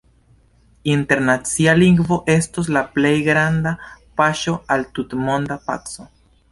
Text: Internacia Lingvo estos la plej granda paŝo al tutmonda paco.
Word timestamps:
Internacia 0.93 1.75
Lingvo 1.75 2.17
estos 2.35 2.71
la 2.77 2.83
plej 2.97 3.15
granda 3.29 3.77
paŝo 4.23 4.59
al 4.77 4.89
tutmonda 4.97 5.63
paco. 5.69 6.13